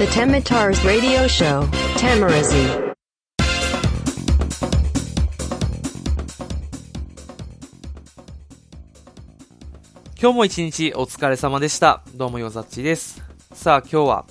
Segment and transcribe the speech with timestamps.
[0.00, 1.66] The Temitars Radio Show,
[1.98, 2.94] Tamarazi.
[10.18, 12.02] 今日も一日お疲れ様でした。
[12.14, 13.22] どうもよざっちです。
[13.52, 14.26] さあ今日は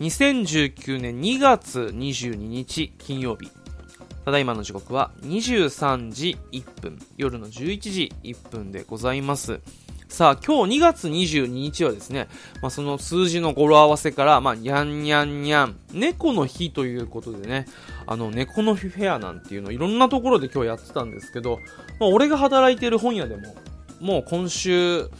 [0.00, 3.50] 2019年2月22日金曜日。
[4.26, 9.62] ただいまの時刻は23時1分、夜の11時1分でございます。
[10.08, 12.28] さあ今日2月22日はですね、
[12.62, 17.66] まあ、その数字の語呂合わせから、まあ、にゃんにゃんにゃん、猫の日ということでね、
[18.06, 21.58] あの、猫の日フェアなんていうのいろんなところで今日やってたんですけど、
[22.00, 23.56] まあ、俺が働いてる本屋でも、
[24.00, 25.10] もう今週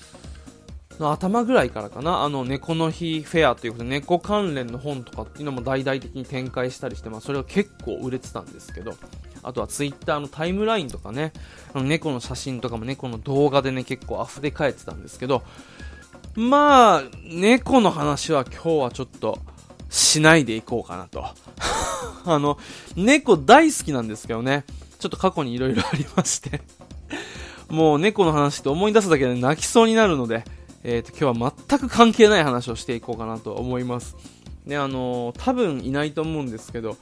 [0.99, 8.95] の頭ぐらいからかな、あの、猫の日フェアということで、猫関連の本とかっていうのも大々的に展開したりして、まあ、それは結構売れてたんですけど、
[9.47, 11.33] あとはツイッターのタイムラインとかね、
[11.73, 15.45] あの猫の写真とかも猫の動画でね、結構溢れ返ってたんですけど、
[16.35, 19.39] まあ、猫の話は今日はちょっと
[19.89, 21.25] しないでいこうかなと。
[22.27, 22.59] あの、
[22.97, 24.65] 猫大好きなんですけどね、
[24.99, 26.63] ちょっと過去に色々ありまして、
[27.69, 30.43] もう猫の話って思い出すだけで泣きそうになるので、
[30.83, 34.17] えー、と今日は全く関係ない話をしていこうかなと思います。
[34.67, 36.97] で、あのー多分いないと思うんですけど、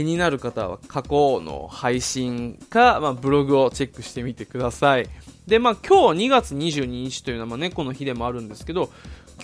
[0.00, 5.06] 気になる方は過去の配信か、まあ、ブログをチェックしてみてください。
[5.46, 8.88] で、まあ、今日2月22日というのは、まあ、猫の日でもあるんですけど、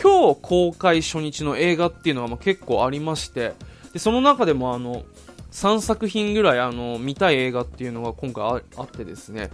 [0.03, 3.53] 今日公開初日の映画っていうのはまあ結構ありまして、
[3.93, 5.05] でその中でもあの、
[5.53, 9.51] 3作品ぐらいあの見たい映画っていうのが今回ああってですね、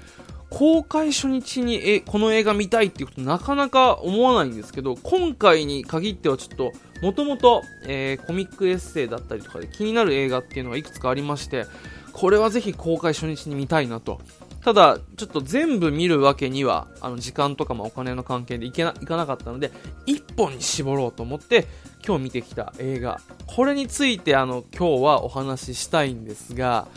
[0.53, 11.65] 公開初日にえこの映画見たいっていうことなかなか思わないんですけど、今回に限ってはちょっと、もともとコミックエッセイだったりとかで気になる映画っていうのがいくつかありまして、
[12.13, 14.21] これはぜひ公開初日に見たいなと。
[14.63, 19.73] ただ、ちょっと全部見るわけには、あの時間とかもお金の関係でいけないかなかったので、
[20.05, 21.67] 一本に絞ろうと思って、
[22.07, 23.23] 今日見てきた映画。
[23.47, 26.89] これについて、あの、今日はお話ししたいんですが、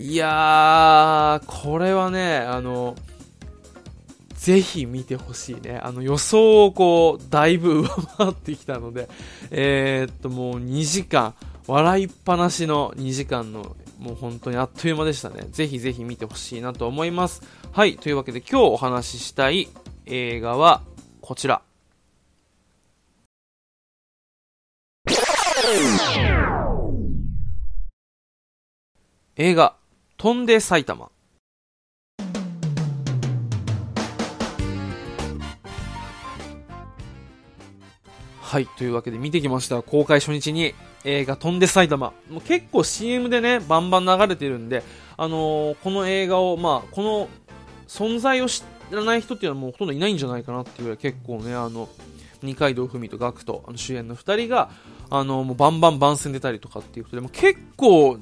[0.00, 2.94] いやー、これはね、あの、
[4.34, 5.80] ぜひ見てほしいね。
[5.82, 9.08] あの予想をこう、だいぶ上回ってきたので、
[9.50, 11.34] えー、っともう2時間、
[11.66, 15.48] 笑いっぱなしの2時間の、もう本当にあっという間でしたね。
[15.50, 17.42] ぜひぜひ見てほしいなと思います。
[17.72, 19.68] はい、というわけで今日お話ししたい
[20.06, 20.82] 映画は
[21.20, 21.60] こちら。
[29.40, 29.76] 映画、
[30.20, 31.12] 飛んで埼玉。
[38.40, 39.80] はい、というわけで見てきました。
[39.80, 40.74] 公開初日に
[41.04, 42.12] 映画飛んで埼玉。
[42.28, 44.82] もう結構 CM でね、バンバン流れてるんで、
[45.16, 47.28] あのーこの映画を、まあ、この
[47.86, 51.88] 存在を知らない人っていうのはもうほとんどいないんじゃないかなっていうぐらい結構ね、あの、
[52.42, 54.70] 二階堂ふみとガクト、あの主演の二人が、
[55.10, 58.18] あの、もうバンバン番宣出たりとかっていうことで、も結構、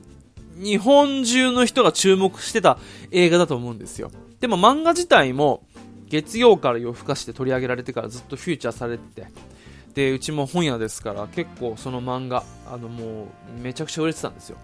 [0.57, 2.79] 日本中の人が注目してた
[3.11, 4.11] 映画だと思うんですよ。
[4.41, 5.65] でも漫画自体も、
[6.09, 9.29] 月曜から夜更かして取り上げられてからずっとフューチャーされてて、
[9.95, 13.29] で、うちも本屋ですから、結構その漫画、あのも
[13.59, 14.59] う、めちゃくちゃ売れてたんですよ。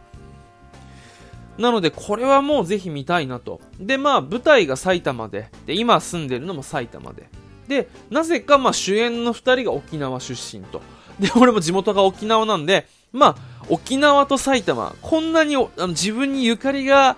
[1.59, 3.61] なので、これはもうぜひ見たいなと。
[3.79, 7.29] で、まあ、舞台が埼玉で、で、今住んでるのも埼玉で。
[7.69, 10.81] で、なぜか、まあ、主演の二人が沖縄出身と。
[11.19, 13.37] で、俺も地元が沖縄なんで、まあ、
[13.69, 17.17] 沖縄と埼玉、こんなにあの自分にゆかりが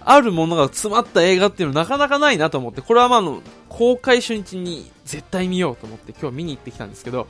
[0.00, 7.26] あるものが詰まった映画っていうのなかなかないなと思って、これはま、あの、公開初日に絶対見ようと思って今日見に行ってきたんですけど、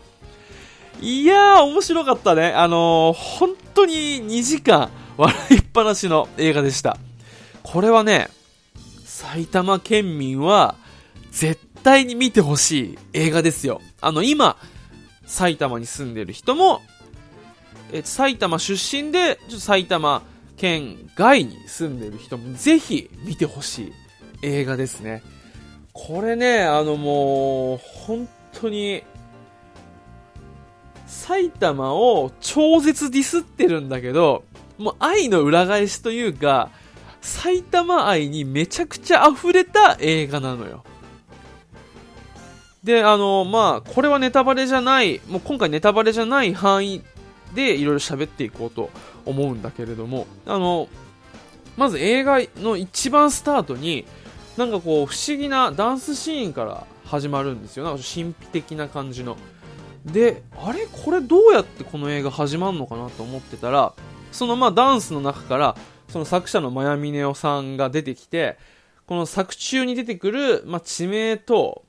[1.00, 2.52] いやー、面白かったね。
[2.52, 6.96] あのー本当に2時間笑いっぱなしの映画でした。
[7.62, 8.28] これはね、
[9.04, 10.76] 埼玉県民は
[11.30, 13.80] 絶対に見てほしい映画ですよ。
[14.00, 14.56] あの、今、
[15.26, 16.80] 埼玉に住んでる人も、
[17.94, 20.22] え埼玉出身で、ちょっと埼玉
[20.56, 23.92] 県外に住んでる人もぜひ見てほしい
[24.42, 25.22] 映画ですね。
[25.92, 29.04] これね、あのもう、本当に、
[31.06, 34.42] 埼玉を超絶ディスってるんだけど、
[34.76, 36.70] もう愛の裏返しというか、
[37.20, 40.82] 埼玉愛にめちゃくちゃ溢れた映画なのよ。
[42.82, 47.04] で、あの、まあ、これはネタバレじゃない、もう今回ネタバレじゃない範囲
[47.54, 48.90] でいろいろ喋っていこうと
[49.24, 50.88] 思うんだけれども、あの、
[51.76, 54.04] まず映画の一番スタートに、
[54.56, 57.84] なんかこう、不思議なダンスシーンから始まるんですよ。
[57.84, 59.36] なんか神秘的な感じの。
[60.04, 60.86] で、あれ？
[60.86, 63.92] これどうやってこの映画始まるのかなと思ってたら、
[64.32, 65.76] そのまあダンスの中から、
[66.08, 68.58] その作者のマヤミネオさんが出てきて、
[69.06, 71.84] この作中に出てくる、まあ、地名と、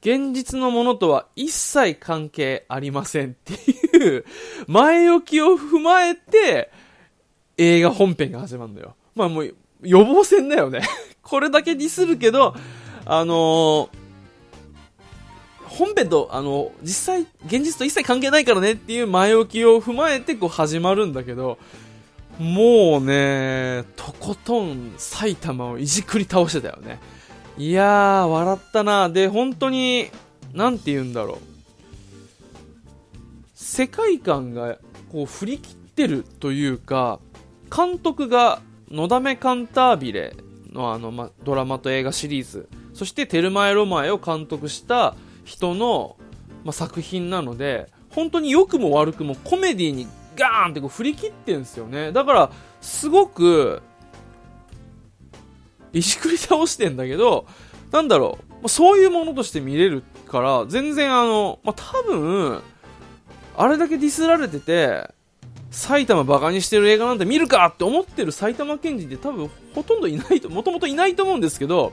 [0.00, 4.24] 現実のものとは一切関係ありませんっていうう
[4.66, 6.70] 前置きを踏まえて、
[7.56, 8.94] 映画本編が始まるんだよ。
[9.14, 10.82] まあもう、予防線だよね。
[11.22, 12.54] これだけディスるけど、
[13.04, 14.02] あのー
[15.72, 21.58] 本編と、あの、実際、現実と一切関係ないからねっていう前置きを踏まえてこう始まるんだけど、
[22.38, 27.00] もうね、とことん埼玉をいじくり倒してたよね。
[27.56, 29.08] いやー、笑ったな。
[29.08, 30.10] で、本当に、
[30.52, 31.51] なんて言うんだろう。
[33.72, 34.76] 世界観が
[35.10, 37.20] こう振り切ってるというか、
[37.74, 38.60] 監督が、
[38.90, 40.36] のだめカンタービレ
[40.70, 45.14] のあの、ま、ドラマと映画シリーズ、そしてテルマエロマエを監督した
[45.46, 46.18] 人の、
[46.64, 52.12] まあ、作品なので、本当に良くも悪くもコメディにガーンってこう振り切ってるんですよね。
[52.12, 52.50] だから、
[52.82, 53.80] すごく、
[55.94, 57.46] 石くり倒してんだけど、
[57.90, 62.62] なんだろう、そういうものとして見れるから、全然あの、まあ、多分、
[63.56, 65.10] あれだけディスられてて、
[65.70, 71.92] 埼玉バカにしてる映画なんて見るかって思ってる埼玉県人って多分ほとんどいないと、もともといないと思うんですけど、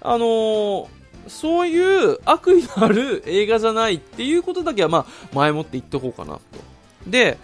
[0.00, 0.88] あのー、
[1.28, 6.40] そういう悪意のある映画じゃないっていうことだけはまあ前もって言っとこうかなと。
[7.06, 7.38] で、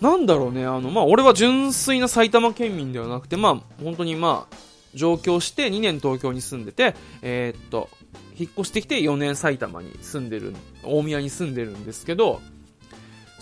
[0.00, 4.56] なんだろうね、あの、まあ俺は純粋な埼玉県民ではなくて、まあ本当にまあ
[4.94, 7.88] 上京して2年東京に住んでて、えー、っと、
[8.36, 10.54] 引っ越してきて4年埼玉に住んでる、
[10.84, 12.40] 大宮に住んでるんですけど、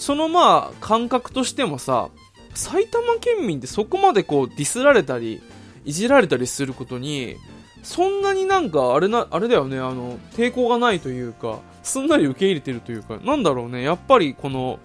[0.00, 2.08] そのまあ感覚としてもさ、
[2.54, 5.42] 埼玉県民ってそこまでこうディスられたり、
[5.84, 7.36] いじられたりすることに、
[7.82, 14.78] そんなになんかあれな、あれだよね、あの、抵抗がないというか、すんなり受け入れてるというか、なんだろうね、やっぱりこの、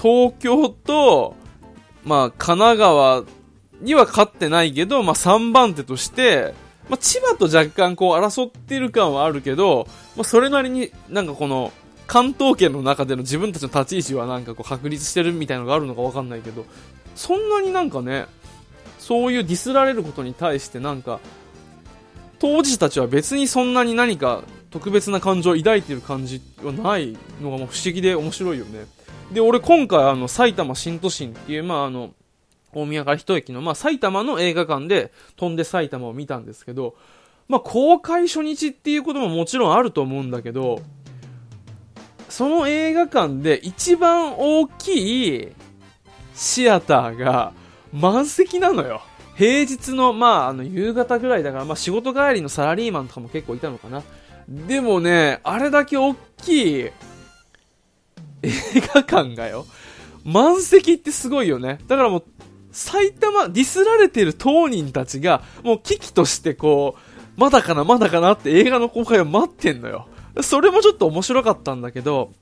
[0.00, 1.34] 東京と、
[2.04, 3.24] まあ、神奈川
[3.80, 6.54] には勝ってないけど、まあ、3番手として、
[6.88, 11.72] まあ、千葉と若干こう争ってる感はあるけど、まあ、それなりになんかこの、
[12.06, 16.66] 関東圏の中での自分たちの立ち位置はなんかこう確立してるみたいのがあるのかわかんないけど、
[17.14, 18.26] そんなになんかね、
[18.98, 21.20] そういうディスられることに対してなんか、
[22.38, 28.86] 当事者たちは別にそんなに何か特別な感情を抱いてる感じはないのがもう不思議で面白いよね。
[29.32, 32.10] で、俺今回あの埼玉新都心っていう、まああの、
[32.72, 36.96] 大宮から一駅の、まあ、埼玉の映画館で飛んで埼玉を見たんですけど、
[37.48, 40.80] まあ、公開初日っていうことももちろんあると思うんだけど、
[42.34, 45.48] その映画館で一番大きい
[46.34, 47.52] シアターが
[47.92, 49.02] 満席なのよ。
[49.36, 54.02] 平日の、まあ、あの、夕方ぐらいだから、まあ、仕事帰りのサラリーマンとかも結構いたのかな。
[54.48, 56.92] でもね、あれだけ大きい映
[58.92, 59.64] 画館がよ、
[60.24, 61.78] 満席ってすごいよね。
[61.86, 62.24] だからもう、
[62.72, 70.08] 埼玉、ディスられてる当人たちが、もう危機としてこう、まだかな、まだかなって映画の公開を待ってんのよ。
[70.42, 72.32] それもちょっと面白かったんだけど、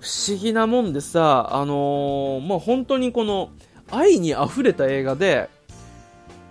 [0.00, 3.50] 不思議なもんでさ、あのー、まあ、本当にこの、
[3.90, 5.50] 愛に溢れた映画で、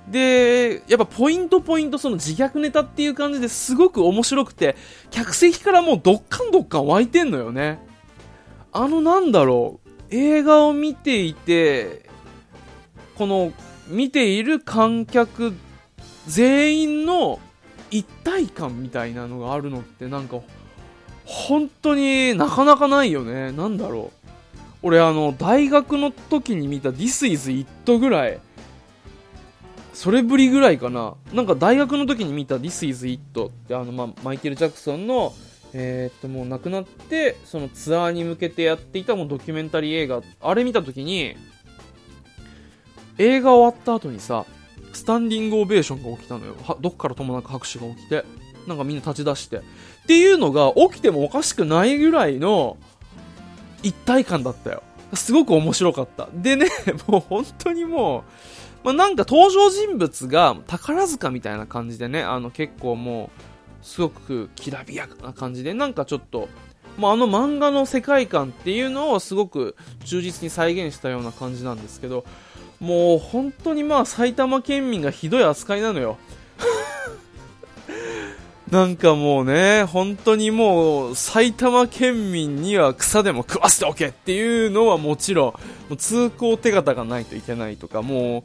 [0.07, 4.75] で、やっぱポイントポイントその自虐ネタっていう感じですごく面白くて、
[5.11, 7.79] 客席からもうどっかんどっかん湧いてんのよね。
[8.71, 12.09] あのなんだろう、映画を見ていて、
[13.15, 13.53] この
[13.87, 15.53] 見ている観客
[16.27, 17.39] 全員の
[17.91, 20.37] 一体感みたいなのがあるのってなんか
[21.25, 23.51] 本当になかなかないよね。
[23.51, 24.29] なんだろう。
[24.83, 28.39] 俺あの大学の時に見た This is It ぐらい
[29.93, 31.15] それぶりぐらいかな。
[31.31, 35.33] なんか大学の時に見た This is It ってあの、ま、マイケル・ジャクソンの
[35.73, 41.35] えー、っともう亡くなってそのツアーに向けてやっていたもうドキュメンタリー映画あれ見た時に
[43.17, 44.45] 映画終わった後にさ、
[44.91, 46.55] スタンディングオベーションが起きたのよ。
[46.63, 48.23] はどっからともなく拍手が起きて。
[48.67, 49.57] なんかみんな立ち出して。
[49.57, 49.61] っ
[50.07, 52.77] ていうのが起きてもおかしくないぐらいの
[53.83, 54.83] 一体感だったよ。
[55.13, 56.27] すごく面白かった。
[56.33, 56.67] でね、
[57.07, 58.23] もう本当にも
[58.83, 63.29] う、まあ、なんか登場人物が宝塚みたいな感じでね、あの結構も
[63.81, 66.49] う、すごくきらびやかな感じで、なんかちょっと、
[66.97, 72.25] まあ、あの漫画の世界観っていうのをすごく忠実に再現したような感じなんですけど、
[72.79, 76.17] もう本当にまあ埼玉県民がひどい扱いなのよ。
[78.71, 85.55] なんかもうね、本当にもう埼玉県民には草でも食わせておけっていうのはもちろ
[85.91, 88.43] ん、通行手形がないといけないとか、もう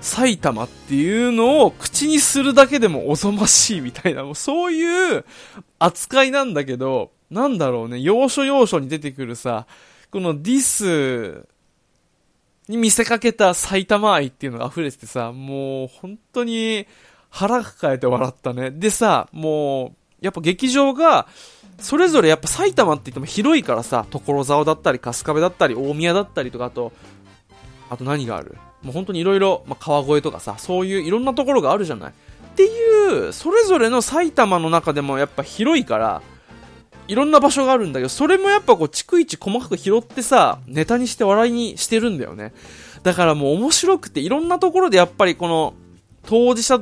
[0.00, 5.24] 埼玉っていうのを口にするだけでもおぞましいみたいな、もうそういう
[5.78, 9.66] 扱いなんだけど、なんだろうね、要所要所に出てくるさ、
[10.10, 11.46] このディス
[12.68, 16.86] に見せかけた埼玉愛っていうのが溢れててさ、もう本当に
[17.30, 18.70] 腹抱えて笑ったね。
[18.70, 21.26] でさ、もう、やっぱ劇場が、
[21.78, 26.92] それぞれやっぱ埼玉って言っても広いからさ、所沢だったり、春日部だったり、大宮だったりとか、あと、
[27.90, 28.56] あと何がある？
[28.82, 32.10] もう本当にいろいろ、まあ、川越とかさ、そういういろんなところがあるじゃない？
[32.10, 32.12] っ
[32.54, 36.22] ていう、それぞれの埼玉の中でもやっぱ広いから、
[37.06, 42.52] いろんな場所があるんだけど、それもやっぱこう、逐一細かく拾ってさ、ネタにして笑いにしてるんだよね。
[43.04, 45.74] だからもう面白くて、いろんなところでやっぱりこの、
[46.26, 46.80] 当事者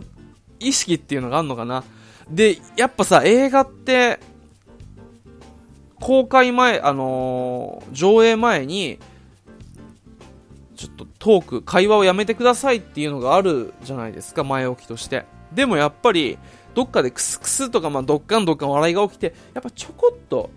[0.61, 1.85] 意識っていうのがあるのかな？
[2.31, 4.19] で、やっぱさ、映画って、
[6.01, 8.99] 公開前、あのー、上映前に、
[10.75, 15.25] ちょっとトーク、会話をやめてくださいっていうのがあるじゃないですか、前置きとして。
[15.53, 16.39] でもやっぱり、
[16.75, 20.51] どっかでクスクスとか、まあ、どっかんどっかん笑いが起きて、やっぱちょこっと、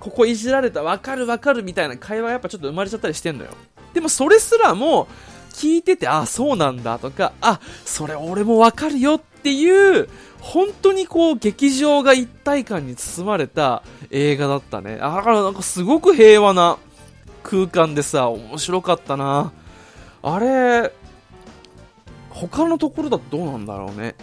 [0.00, 3.50] ここいじられた、わかるわかるみたいな会話やっぱちょっと生まれちゃったりしてんのよ。
[3.94, 5.06] でもそれすらも、
[5.52, 10.08] 聞いてて、あ、そうなんだとか、あ、それ俺もわかるよっていう、
[10.40, 14.96] 本当にこう、劇場が一体感に包まれた映画だったね。
[14.96, 16.78] だからなんかすごく平和な
[17.42, 19.52] 空間でさ、面白かったな。
[20.22, 20.92] あれ、
[22.30, 24.14] 他のところだとどうなんだろうね。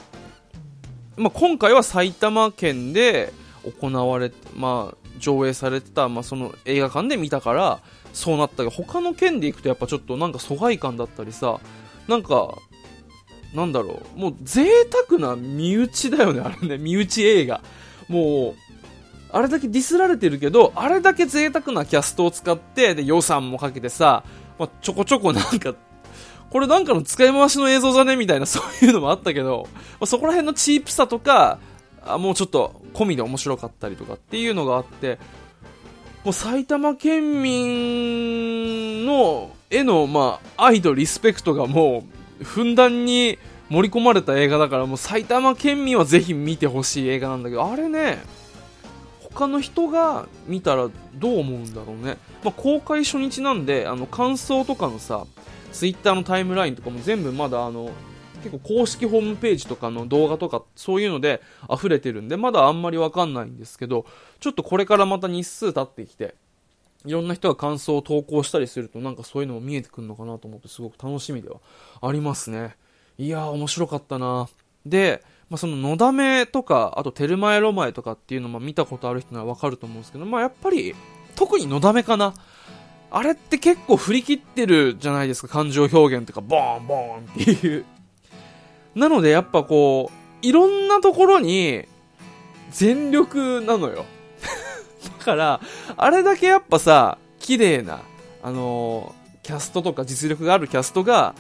[1.15, 3.33] まあ、今回は埼玉県で
[3.79, 7.79] 行われ、まあ、上映されてた、まあ、その映画館で見たから、
[8.13, 11.59] そうなったけど、他の県で行くとやっぱちょっとなんか疎外感だったりさ、
[12.07, 12.55] なんか、
[13.53, 14.67] なんだろう、もう贅
[15.07, 17.61] 沢な身内だよね、あれね、身内映画。
[18.07, 18.69] もう、
[19.31, 24.23] あれだけディスられてるけど、あれだけ贅沢なキャストを使って、で、予算もかけてさ、
[24.57, 25.75] まあ、ちょこちょこなんか、
[26.49, 31.59] これなんかの使い回しの映像じゃねみたいな、そういうのもあったけど、まあ、そこら辺のチープさとか、
[32.05, 35.19] あもうちょっと込みで面白かったりとかっていうのがあって、
[36.23, 42.03] もう埼玉県民の絵の、まあ、愛とリスペクトがも
[42.41, 43.37] う、ふんだんに
[43.69, 48.21] 盛り込まれた映画だから、もう埼玉県民はぜひ見てほしい映画なんだけど、あれね、
[49.21, 52.17] 他の人が見たらどう思うんだろうね。
[52.43, 55.25] まあ、公開初日なんで、あの、感想とかのさ、
[55.71, 57.91] ツイッターのタイムラインとかも全部まだあの、
[58.39, 61.41] 結構公式ホームページとかの動画とかそういうので
[61.71, 64.05] 溢れてるんで、まだあんまりわかんないんですけど、
[64.39, 66.35] ちょっとこれからまた日数経ってきて、
[67.05, 71.57] いろんな人が感想を投稿したりするとなんかそういうのも見えてくるのかなと思ってすごく楽しみでは
[72.01, 72.75] ありますね。
[73.17, 74.49] いやー面白かったな
[74.85, 80.95] で、まあ、そののだめとか、あとテルマエロマエとかっていうのも見たことある人ならわかると思うんですけど、まあやっぱり
[81.35, 82.33] 特にのだめかな。
[83.11, 87.85] あれって結構振り切ってるじゃないですか、感情表現とか、ボーンボーンっていう
[88.99, 91.85] なのでやっぱこう、いろんなところに
[92.69, 94.05] 全力なのよ。
[95.19, 95.61] だから、
[95.95, 98.01] あれだけやっぱさ、綺麗な、
[98.43, 101.33] あのー、キャストとか実力があるキャストが、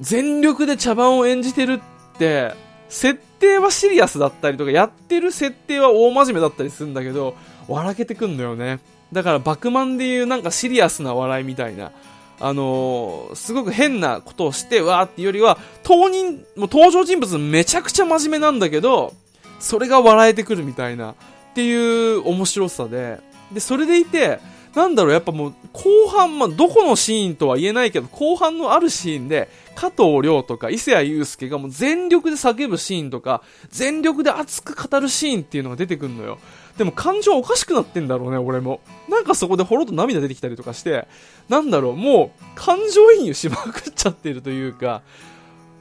[0.00, 1.80] 全力で茶番を演じてる
[2.14, 2.54] って、
[2.88, 7.34] 設定はシリアスだったりとか、やってる設定は大真面目だったりするんだけど、
[7.68, 8.80] 笑けてくんのよね。
[9.12, 11.92] だから、バクマンでいうなんかシリアスな笑いみたいな。
[12.40, 19.14] あのー、すごく変なことをして、わーっていうよりは、当人、もう登場人物めちゃくちゃ真面目なんだけど、
[19.60, 21.14] それが笑えてくるみたいな、っ
[21.54, 23.20] ていう面白さで、
[23.52, 24.40] で、それでいて、
[24.74, 36.38] なんだろう、やっぱもう、後半、まあ、どこのシーンとは言えないけど、後半のあるシーンで、加藤亮とか伊勢谷友介がもう全力で叫ぶシーンとか、全力で熱く語るシーンっていうのが出てくるのよ。
[36.76, 38.80] でも感情おかしくなってんだろうね、俺も。
[39.08, 41.06] なんかそこでほろっと涙出てきたりとかして、
[41.48, 45.02] なんだろう、もう、感情移入しまくっちゃってるというか、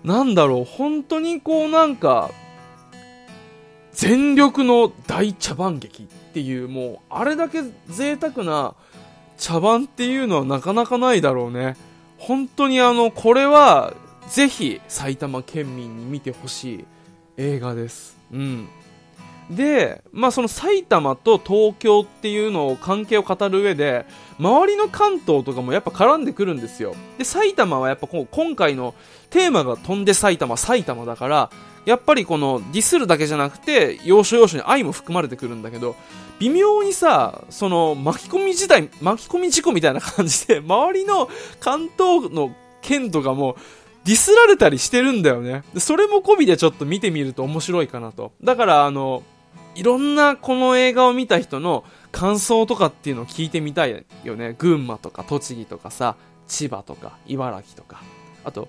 [0.04, 2.30] なんだろう、本当にこうなんか、
[3.92, 8.76] 全力の大茶番劇っていう、もう、あれだけ贅沢な
[9.38, 11.76] 茶番っていうのはなかなかないだろうね。
[12.18, 13.94] 本当にあの、これは、
[14.30, 16.86] ぜひ埼玉県民に見てほしい
[17.38, 18.18] 映画です。
[18.32, 18.68] うん。
[19.50, 24.06] で、まあその埼玉と東京っていうのを関係を語る上で、
[24.40, 26.96] 周りの関東とかもやっぱ絡んでくるんですよ。
[27.18, 28.96] で、埼玉はやっぱこう今回の
[29.30, 31.50] テーマが飛んで埼玉、埼玉だから、
[31.86, 35.96] やっぱりこのディスるだけじゃなくて、要所要所に愛も含まれてくるんだけど、
[36.40, 43.56] 微妙にさ、その巻き込み自体、巻き込み事故みたいな感じで、 周りの関東の県とかも、
[44.06, 45.64] ディスられたりしてるんだよね。
[45.78, 48.34] それも込みでちょっと見てみると面白いかなと。
[48.44, 49.24] だからあの、
[49.76, 54.56] いろんなこの映画を見た人の感想とかっていうのを聞いてみたいよね。
[54.58, 56.16] 群馬とか栃木とかさ、
[56.48, 58.02] 千葉とか茨城とか、
[58.44, 58.68] あと、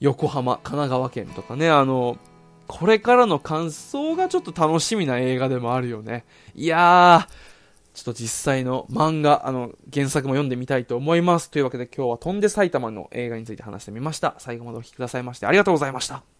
[0.00, 2.18] 横浜、神奈川県とかね、あの、
[2.66, 6.24] これからの感想がちょっと楽しみな映画でもあるよね。
[6.54, 7.48] いやー、
[7.94, 11.50] ちょっと実際の漫画、あの、原作も読んでみたいと思います。
[11.50, 14.34] というわけで今日は飛んで埼玉の映画について話してみました。
[14.38, 16.37] 最後までお聴きくださいましてありがとうございました。